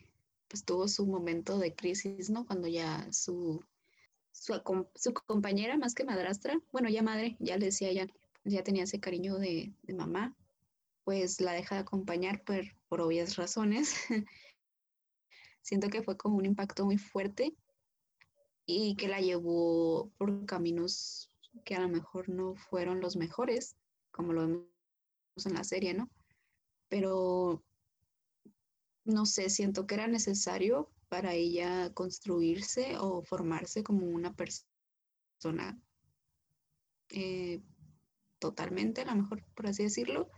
[0.48, 2.46] pues tuvo su momento de crisis, ¿no?
[2.46, 3.64] Cuando ya su,
[4.32, 4.60] su,
[5.26, 8.06] compañera, más que madrastra, bueno, ya madre, ya le decía, ya,
[8.44, 10.37] ya tenía ese cariño de, de mamá,
[11.04, 13.94] pues la deja de acompañar por, por obvias razones.
[15.62, 17.54] Siento que fue como un impacto muy fuerte
[18.66, 21.30] y que la llevó por caminos
[21.64, 23.76] que a lo mejor no fueron los mejores,
[24.10, 24.66] como lo vemos
[25.44, 26.10] en la serie, ¿no?
[26.88, 27.64] Pero
[29.04, 35.78] no sé, siento que era necesario para ella construirse o formarse como una persona
[37.10, 37.62] eh,
[38.38, 40.30] totalmente, a lo mejor por así decirlo,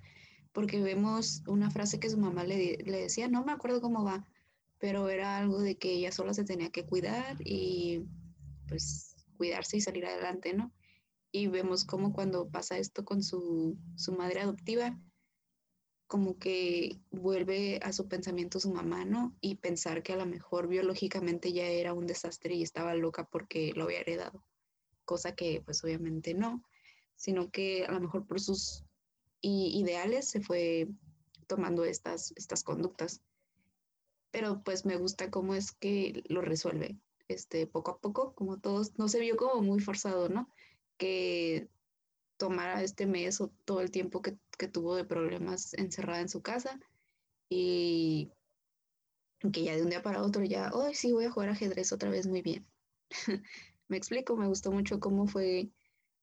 [0.52, 4.26] porque vemos una frase que su mamá le, le decía, no me acuerdo cómo va,
[4.78, 8.04] pero era algo de que ella sola se tenía que cuidar y
[8.68, 10.72] pues cuidarse y salir adelante, ¿no?
[11.32, 14.98] Y vemos cómo cuando pasa esto con su, su madre adoptiva,
[16.06, 19.36] como que vuelve a su pensamiento su mamá, ¿no?
[19.40, 23.72] Y pensar que a lo mejor biológicamente ya era un desastre y estaba loca porque
[23.74, 24.44] lo había heredado,
[25.04, 26.62] cosa que pues obviamente no,
[27.16, 28.84] sino que a lo mejor por sus
[29.42, 30.88] ideales se fue
[31.46, 33.22] tomando estas, estas conductas.
[34.30, 38.98] Pero pues me gusta cómo es que lo resuelve, este, poco a poco, como todos,
[38.98, 40.50] no se vio como muy forzado, ¿no?
[40.96, 41.68] Que
[42.36, 44.36] tomara este mes o todo el tiempo que,
[44.72, 46.80] tuvo de problemas encerrada en su casa
[47.48, 48.30] y
[49.52, 52.10] que ya de un día para otro ya, hoy sí voy a jugar ajedrez otra
[52.10, 52.66] vez muy bien.
[53.88, 55.70] me explico, me gustó mucho cómo fue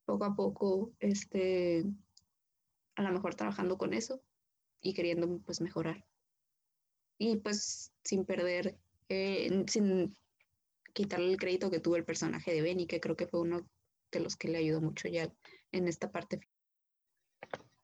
[0.05, 1.85] poco a poco, este,
[2.95, 4.21] a lo mejor trabajando con eso
[4.81, 6.05] y queriendo pues mejorar.
[7.17, 8.77] Y pues sin perder,
[9.09, 10.17] eh, sin
[10.93, 13.67] quitarle el crédito que tuvo el personaje de Benny, que creo que fue uno
[14.13, 15.29] de los que le ayudó mucho ya
[15.71, 16.41] en esta parte.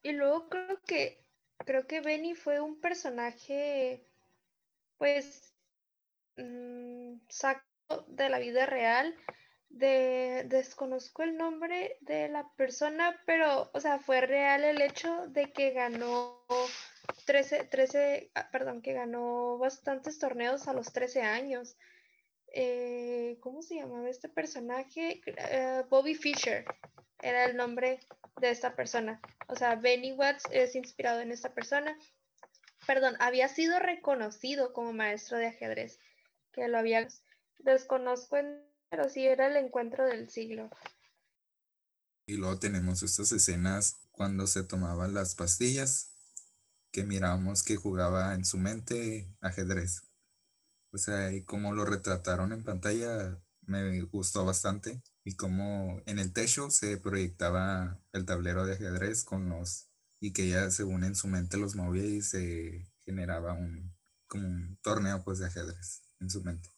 [0.02, 1.24] Y luego creo que
[1.58, 4.06] creo que Benny fue un personaje
[4.96, 5.54] pues
[6.36, 7.64] mmm, saco
[8.08, 9.14] de la vida real
[9.70, 15.52] de desconozco el nombre de la persona, pero o sea, fue real el hecho de
[15.52, 16.44] que ganó
[17.26, 21.76] 13, 13 ah, perdón, que ganó bastantes torneos a los 13 años.
[22.52, 25.20] Eh, ¿cómo se llamaba este personaje?
[25.26, 26.64] Eh, Bobby Fischer
[27.22, 28.00] era el nombre
[28.40, 29.20] de esta persona.
[29.48, 31.96] O sea, Benny Watts es inspirado en esta persona.
[32.86, 35.98] Perdón, había sido reconocido como maestro de ajedrez,
[36.52, 37.06] que lo había
[37.58, 38.36] desconozco,
[38.88, 40.70] pero sí era el encuentro del siglo.
[42.26, 46.14] Y luego tenemos estas escenas cuando se tomaban las pastillas,
[46.92, 50.09] que mirábamos que jugaba en su mente ajedrez.
[50.92, 53.38] O sea, y como lo retrataron en pantalla
[53.70, 55.02] me gustó bastante.
[55.24, 59.88] Y como en el techo se proyectaba el tablero de ajedrez con los.
[60.20, 63.94] y que ya según en su mente los movía y se generaba un.
[64.26, 66.68] como un torneo pues de ajedrez en su mente.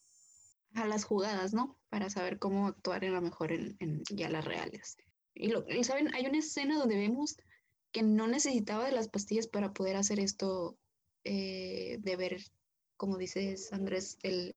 [0.74, 1.78] A las jugadas, ¿no?
[1.90, 3.76] Para saber cómo actuar en lo mejor en,
[4.10, 4.96] ya las reales.
[5.34, 7.36] Y, lo, y saben, hay una escena donde vemos
[7.90, 10.78] que no necesitaba de las pastillas para poder hacer esto
[11.24, 12.42] eh, de ver
[13.02, 14.54] como dices Andrés, el,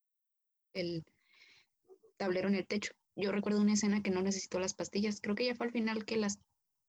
[2.16, 2.94] tablero en el techo.
[3.16, 6.06] Yo recuerdo una escena que no necesitó las pastillas, creo que ya fue al final
[6.06, 6.38] que las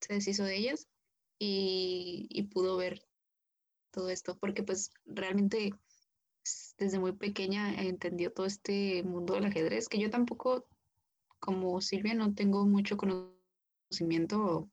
[0.03, 0.87] se deshizo de ellas
[1.39, 3.01] y, pudo ver
[3.91, 5.73] todo esto, porque pues realmente
[6.77, 10.67] desde muy pequeña entendió todo este mundo del ajedrez, que yo tampoco,
[11.39, 14.69] como Silvia, no tengo mucho conocimiento,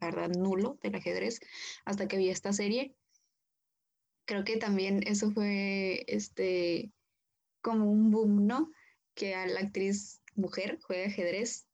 [0.00, 1.40] la verdad, nulo del ajedrez
[1.84, 2.94] hasta que vi esta serie.
[4.24, 6.92] Creo que también eso fue este
[7.60, 8.70] como un boom, ¿no?
[9.14, 11.66] Que a la actriz mujer juega ajedrez.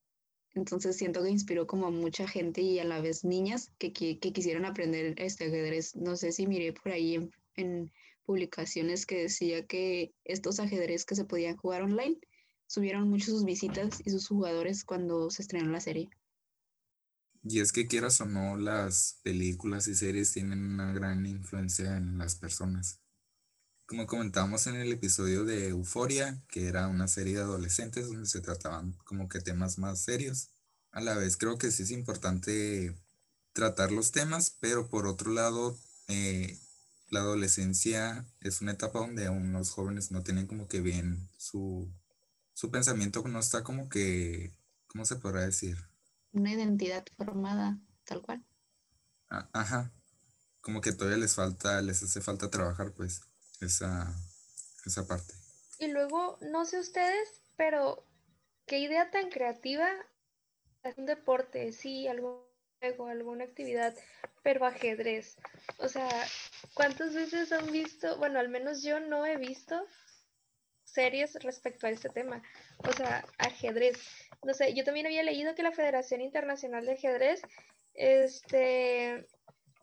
[0.54, 4.18] Entonces siento que inspiró como a mucha gente y a la vez niñas que, que,
[4.18, 5.94] quisieron aprender este ajedrez.
[5.94, 7.92] No sé si miré por ahí en, en
[8.24, 12.18] publicaciones que decía que estos ajedrez que se podían jugar online
[12.66, 16.11] subieron mucho sus visitas y sus jugadores cuando se estrenó la serie.
[17.50, 22.18] Y es que quieras o no, las películas y series tienen una gran influencia en
[22.18, 23.00] las personas.
[23.87, 28.42] Como comentábamos en el episodio de Euforia, que era una serie de adolescentes donde se
[28.42, 30.50] trataban como que temas más serios.
[30.90, 32.94] A la vez creo que sí es importante
[33.54, 36.58] tratar los temas, pero por otro lado, eh,
[37.08, 41.90] la adolescencia es una etapa donde aún los jóvenes no tienen como que bien su,
[42.52, 44.54] su pensamiento, no está como que,
[44.87, 45.88] ¿cómo se podrá decir?
[46.38, 48.44] Una identidad formada, tal cual.
[49.29, 49.90] Ajá,
[50.61, 53.22] como que todavía les falta, les hace falta trabajar pues
[53.61, 54.14] esa,
[54.87, 55.35] esa parte.
[55.81, 58.07] Y luego, no sé ustedes, pero
[58.66, 59.88] qué idea tan creativa
[60.85, 62.38] es un deporte, sí, algún
[62.79, 63.96] juego, alguna actividad,
[64.44, 65.38] pero ajedrez.
[65.79, 66.09] O sea,
[66.72, 68.16] ¿cuántas veces han visto?
[68.18, 69.85] Bueno, al menos yo no he visto
[70.92, 72.42] series respecto a este tema.
[72.88, 73.98] O sea, ajedrez.
[74.44, 77.42] No sé, yo también había leído que la Federación Internacional de Ajedrez
[77.94, 79.27] este,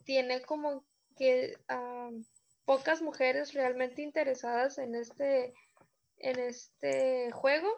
[0.05, 0.85] tiene como
[1.17, 1.55] que
[2.65, 5.53] pocas mujeres realmente interesadas en este,
[6.17, 7.69] en este juego.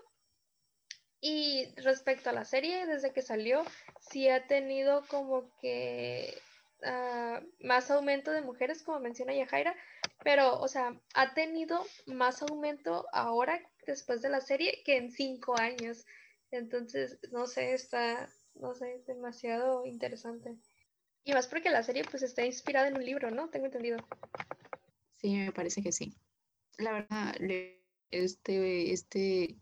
[1.20, 3.66] Y respecto a la serie, desde que salió,
[4.00, 6.40] sí ha tenido como que
[6.84, 9.76] ah, más aumento de mujeres, como menciona Yajaira,
[10.24, 15.58] pero, o sea, ha tenido más aumento ahora, después de la serie, que en cinco
[15.58, 16.06] años.
[16.52, 20.58] Entonces, no sé, está, no sé, demasiado interesante.
[21.24, 23.50] Y más porque la serie, pues, está inspirada en un libro, ¿no?
[23.50, 23.98] Tengo entendido.
[25.16, 26.16] Sí, me parece que sí.
[26.78, 27.36] La verdad,
[28.12, 29.58] este, este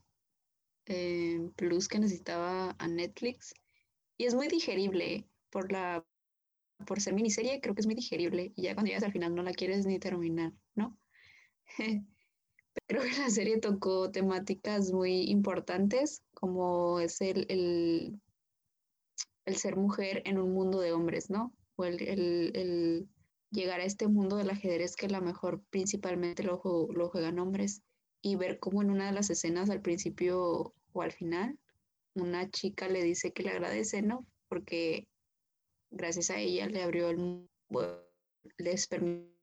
[0.86, 3.54] eh, plus que necesitaba a Netflix,
[4.18, 6.06] y es muy digerible por la
[6.86, 9.44] por ser miniserie, creo que es muy digerible, y ya cuando llegas al final no
[9.44, 10.98] la quieres ni terminar, ¿no?
[12.88, 18.22] Pero la serie tocó temáticas muy importantes, como es el, el,
[19.56, 21.54] ser mujer en un mundo de hombres, ¿no?
[21.78, 23.10] O el, el
[23.52, 26.62] llegar a este mundo del ajedrez que la mejor principalmente lo,
[26.94, 27.82] lo juegan hombres
[28.22, 31.58] y ver cómo en una de las escenas al principio o al final
[32.16, 34.26] una chica le dice que le agradece, ¿no?
[34.48, 35.08] Porque
[35.96, 37.50] gracias a ella le abrió el
[38.58, 39.36] les permitió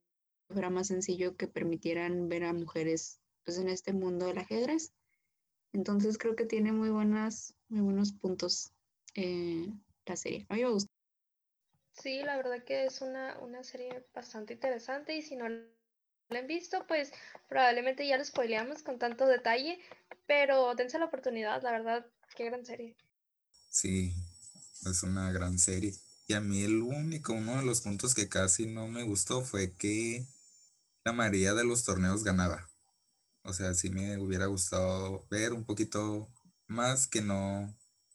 [0.56, 4.92] era más sencillo que permitieran ver a mujeres pues en este mundo del ajedrez.
[5.72, 8.70] Entonces creo que tiene muy buenas, muy buenos puntos
[9.14, 9.66] eh,
[10.06, 10.46] la serie.
[10.48, 10.90] A mí me gusta.
[11.94, 16.46] Sí, la verdad que es una, una serie bastante interesante y si no la han
[16.46, 17.12] visto, pues
[17.48, 19.78] probablemente ya lo spoileamos con tanto detalle,
[20.26, 22.96] pero dense la oportunidad, la verdad, qué gran serie.
[23.68, 24.14] Sí,
[24.86, 25.92] es una gran serie.
[26.26, 29.72] Y a mí el único, uno de los puntos que casi no me gustó fue
[29.72, 30.26] que
[31.04, 32.68] la mayoría de los torneos ganaba.
[33.42, 36.28] O sea, sí me hubiera gustado ver un poquito
[36.68, 37.74] más que no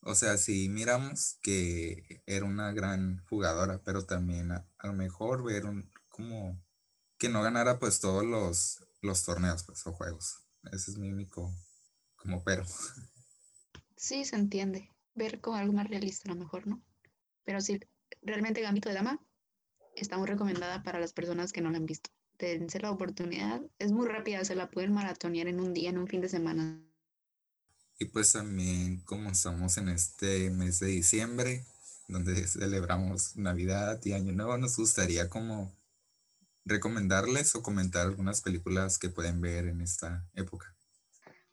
[0.10, 5.66] o sea, si miramos que era una gran jugadora, pero también a, lo mejor ver
[5.66, 6.64] un, como
[7.18, 10.46] que no ganara pues todos los, los torneos pues, o juegos.
[10.72, 11.54] Ese es mi único
[12.16, 12.66] como pero.
[13.98, 14.96] Sí, se entiende.
[15.14, 16.82] Ver como algo más realista a lo mejor, ¿no?
[17.44, 17.80] Pero sí,
[18.22, 19.20] realmente Gambito de Dama
[19.96, 22.10] está muy recomendada para las personas que no la han visto.
[22.38, 23.62] Dense la oportunidad.
[23.80, 26.80] Es muy rápida, se la pueden maratonear en un día, en un fin de semana.
[28.00, 31.66] Y pues también como estamos en este mes de diciembre,
[32.08, 35.76] donde celebramos Navidad y Año Nuevo, nos gustaría como
[36.66, 40.76] recomendarles o comentar algunas películas que pueden ver en esta época.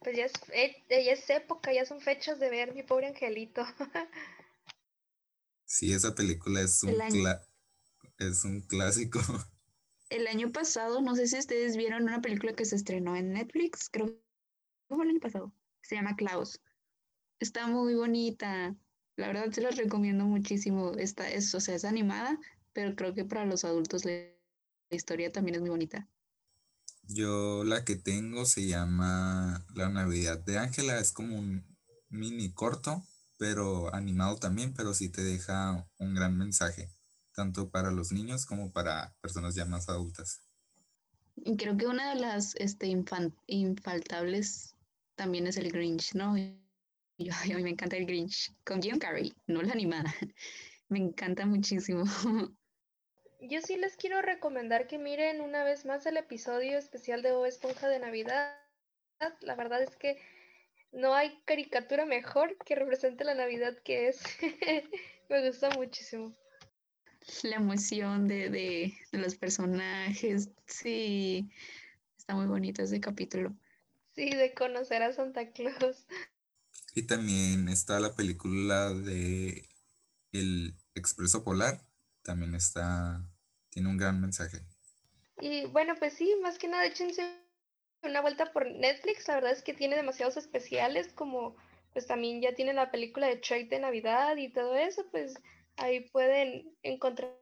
[0.01, 3.65] Pues ya es, eh, ya es época, ya son fechas de ver mi pobre angelito.
[5.75, 6.95] sí, esa película es un,
[8.19, 9.21] es un clásico.
[10.11, 13.89] El año pasado, no sé si ustedes vieron una película que se estrenó en Netflix,
[13.91, 14.15] creo que
[14.89, 15.53] fue el año pasado
[15.85, 16.61] se llama Klaus.
[17.39, 18.75] Está muy bonita.
[19.17, 20.93] La verdad se las recomiendo muchísimo.
[20.93, 22.39] Esta es, o sea, es animada,
[22.73, 24.33] pero creo que para los adultos la,
[24.91, 26.09] historia también es muy bonita.
[27.03, 30.99] Yo la que tengo se llama La Navidad de Ángela.
[30.99, 31.65] Es como un
[32.09, 33.05] mini corto,
[33.37, 36.91] pero animado también, pero sí te deja un gran mensaje,
[37.35, 40.41] tanto para los niños como para personas ya más adultas.
[41.37, 42.87] Y creo que una de las este,
[43.47, 44.77] infaltables
[45.17, 46.35] también es el Grinch, ¿no?
[46.35, 50.15] a mí me encanta el Grinch con Jim Carrey, no la animada.
[50.89, 52.05] Me encanta muchísimo.
[53.41, 57.47] Yo sí les quiero recomendar que miren una vez más el episodio especial de O
[57.47, 58.55] Esponja de Navidad.
[59.41, 60.19] La verdad es que
[60.95, 64.23] no hay caricatura mejor que represente la Navidad que es.
[65.29, 66.33] Me gusta muchísimo.
[67.43, 71.51] La emoción de, de, de, los personajes, sí,
[72.19, 73.55] está muy bonito ese capítulo.
[74.15, 76.07] Sí, de conocer a Santa Claus.
[76.97, 79.69] Y también está la película de
[80.31, 81.81] El Expreso Polar,
[82.23, 83.21] también está,
[83.71, 84.61] tiene un gran mensaje.
[85.41, 87.44] Y bueno, pues sí, más que nada échense
[88.05, 91.57] una vuelta por Netflix, la verdad es que tiene demasiados especiales, como
[91.93, 95.35] pues también ya tiene la película de Shrek de Navidad y todo eso, pues
[95.77, 97.39] ahí pueden encontrarse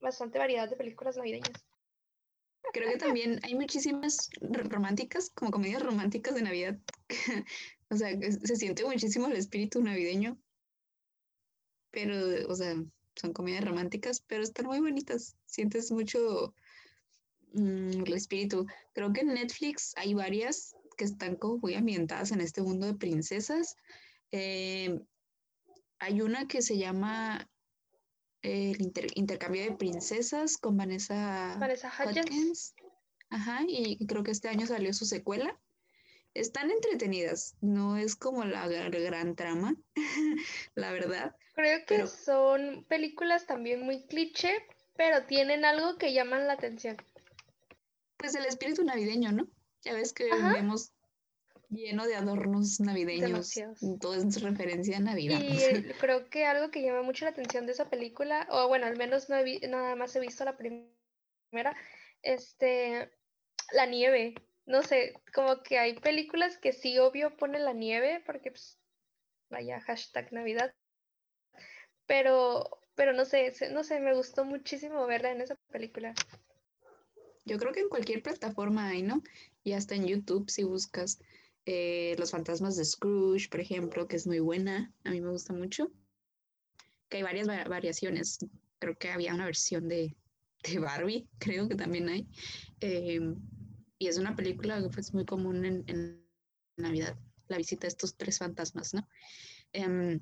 [0.00, 1.64] bastante variedad de películas navideñas.
[2.72, 6.78] Creo que también hay muchísimas románticas, como comedias románticas de Navidad.
[7.90, 10.38] o sea, se siente muchísimo el espíritu navideño.
[11.90, 12.14] Pero,
[12.48, 12.74] o sea,
[13.16, 15.36] son comedias románticas, pero están muy bonitas.
[15.46, 16.54] Sientes mucho
[17.54, 18.66] mm, el espíritu.
[18.92, 22.94] Creo que en Netflix hay varias que están como muy ambientadas en este mundo de
[22.94, 23.76] princesas.
[24.32, 25.00] Eh,
[25.98, 27.48] hay una que se llama
[28.42, 32.74] el intercambio de princesas con Vanessa, Vanessa Hudgens.
[33.30, 35.58] Ajá, y creo que este año salió su secuela.
[36.34, 39.74] Están entretenidas, no es como la gran trama,
[40.74, 41.34] la verdad.
[41.54, 44.64] Creo que son películas también muy cliché,
[44.96, 46.96] pero tienen algo que llaman la atención.
[48.18, 49.48] Pues el espíritu navideño, ¿no?
[49.82, 50.92] Ya ves que vemos
[51.70, 53.54] lleno de adornos navideños.
[54.00, 55.40] Todo es referencia a Navidad.
[55.40, 55.48] Y
[56.00, 59.28] creo que algo que llama mucho la atención de esa película, o bueno, al menos
[59.28, 59.36] no
[59.68, 61.76] nada más he visto la primera,
[62.22, 63.10] este,
[63.72, 64.34] la nieve.
[64.66, 68.78] No sé, como que hay películas que sí, obvio, ponen la nieve, porque pues,
[69.50, 70.74] vaya, hashtag Navidad.
[72.06, 76.14] Pero, pero no sé, no sé, me gustó muchísimo verla en esa película.
[77.48, 79.22] Yo creo que en cualquier plataforma hay, ¿no?
[79.64, 81.18] Y hasta en YouTube si buscas
[81.64, 85.52] eh, Los fantasmas de Scrooge, por ejemplo, que es muy buena, a mí me gusta
[85.52, 85.90] mucho.
[87.08, 88.38] Que hay varias variaciones.
[88.78, 90.14] Creo que había una versión de,
[90.62, 92.26] de Barbie, creo que también hay.
[92.80, 93.36] Em,
[93.98, 96.24] y es una película que pues, muy común en, en,
[96.76, 97.18] Navidad,
[97.48, 99.08] la visita de estos tres fantasmas, ¿no?
[99.72, 100.20] Em,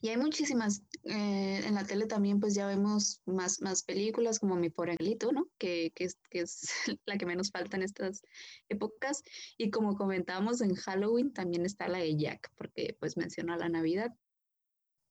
[0.00, 0.82] y hay muchísimas.
[1.04, 5.32] Eh, en la tele también pues ya vemos más, más películas como Mi Pobre Angelito,
[5.32, 5.48] ¿no?
[5.58, 6.68] Que, que, es, que es
[7.06, 8.22] la que menos falta en estas
[8.68, 9.22] épocas.
[9.56, 14.12] Y como comentábamos en Halloween también está la de Jack, porque pues menciona la Navidad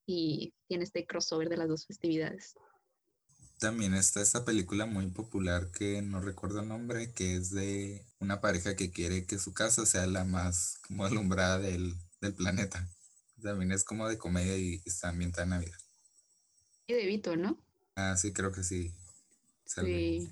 [0.05, 2.55] y tiene este crossover de las dos festividades.
[3.59, 8.41] También está esta película muy popular que no recuerdo el nombre, que es de una
[8.41, 12.89] pareja que quiere que su casa sea la más como alumbrada del, del planeta.
[13.43, 15.77] También es como de comedia y está ambientada en Navidad.
[16.87, 17.61] Y de Vito, ¿no?
[17.95, 18.93] Ah, sí, creo que sí.
[19.65, 20.29] Sí.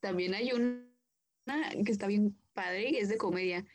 [0.00, 0.84] También hay una
[1.84, 3.66] que está bien padre y es de comedia.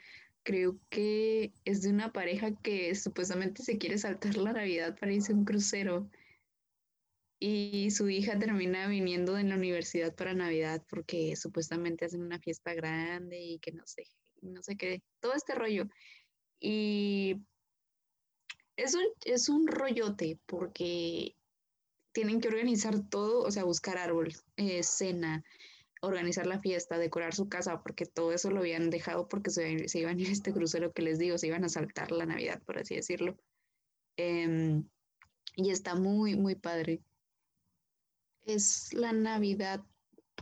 [0.43, 5.33] Creo que es de una pareja que supuestamente se quiere saltar la Navidad para irse
[5.33, 6.09] a un crucero.
[7.39, 12.73] Y su hija termina viniendo de la universidad para Navidad porque supuestamente hacen una fiesta
[12.73, 14.07] grande y que no sé,
[14.41, 15.87] no sé qué, todo este rollo.
[16.59, 17.41] Y
[18.77, 21.35] es un, es un rollote porque
[22.11, 25.43] tienen que organizar todo, o sea, buscar árbol, eh, cena,
[26.01, 29.99] organizar la fiesta, decorar su casa, porque todo eso lo habían dejado porque se, se,
[29.99, 32.61] iban a ir a este crucero que les digo, se iban a saltar la Navidad,
[32.63, 33.37] por así decirlo.
[34.17, 34.87] Em,
[35.55, 37.01] y está muy, muy padre.
[38.45, 39.83] Es la Navidad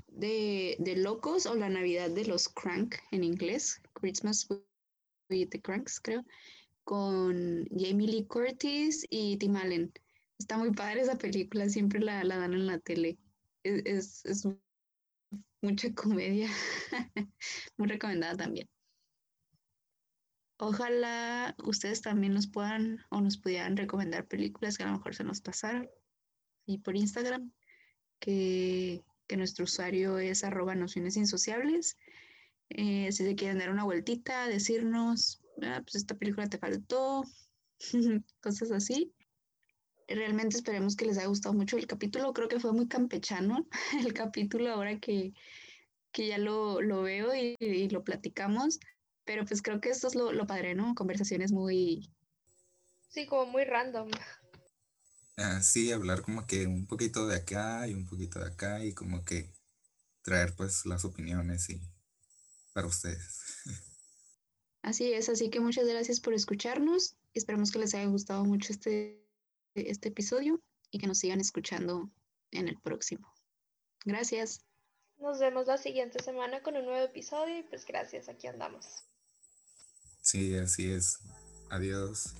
[0.07, 4.47] de, de, locos o la Navidad de los crank en inglés, Christmas
[5.29, 6.23] with the cranks, creo
[6.83, 9.91] con Jamie Lee Curtis y Tim Allen.
[10.37, 13.17] Está muy padre esa película, siempre la, la dan en la tele.
[13.63, 14.47] Es, es,
[15.61, 16.49] mucha comedia,
[17.77, 18.67] muy recomendada también.
[20.57, 25.23] Ojalá ustedes también nos puedan o nos pudieran recomendar películas que a lo mejor se
[25.23, 25.89] nos pasaron.
[26.65, 27.51] Y por Instagram,
[28.19, 31.97] que, que nuestro usuario es arroba nociones insociables.
[32.69, 37.23] Eh, si se quieren dar una vueltita, decirnos ah, pues esta película te faltó,
[38.41, 39.13] cosas así.
[40.07, 42.33] Realmente esperemos que les haya gustado mucho el capítulo.
[42.33, 43.67] Creo que fue muy campechano
[44.05, 45.33] el capítulo ahora que,
[46.11, 48.79] que ya lo, lo veo y, y, lo platicamos.
[49.25, 50.93] Pero pues creo que esto es lo, lo padre, ¿no?
[50.95, 52.11] Conversaciones muy...
[53.09, 54.09] Sí, como muy random.
[55.37, 58.93] Ah, sí, hablar como que un poquito de acá y un poquito de acá y
[58.93, 59.51] como que
[60.21, 61.81] traer pues las opiniones y
[62.73, 63.63] para ustedes.
[64.83, 67.15] Así es, así que muchas gracias por escucharnos.
[67.33, 69.25] Esperamos que les haya gustado mucho este,
[69.75, 70.61] este episodio
[70.91, 72.11] y que nos sigan escuchando
[72.51, 73.33] en el próximo.
[74.05, 74.65] Gracias.
[75.17, 79.05] Nos vemos la siguiente semana con un nuevo episodio y pues gracias, aquí andamos.
[80.21, 81.17] Sí, así es.
[81.69, 82.35] Adiós.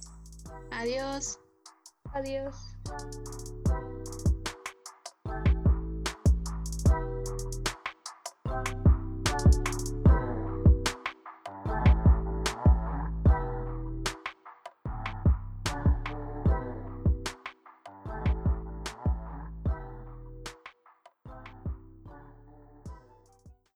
[0.71, 1.39] Adiós.
[2.13, 2.55] Adiós.